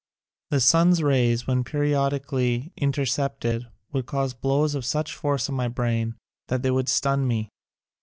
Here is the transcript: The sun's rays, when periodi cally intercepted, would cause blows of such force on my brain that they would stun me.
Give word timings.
The 0.49 0.59
sun's 0.59 1.03
rays, 1.03 1.45
when 1.45 1.63
periodi 1.63 2.17
cally 2.25 2.73
intercepted, 2.75 3.67
would 3.91 4.07
cause 4.07 4.33
blows 4.33 4.73
of 4.73 4.83
such 4.83 5.15
force 5.15 5.47
on 5.47 5.53
my 5.53 5.67
brain 5.67 6.15
that 6.47 6.63
they 6.63 6.71
would 6.71 6.89
stun 6.89 7.27
me. 7.27 7.49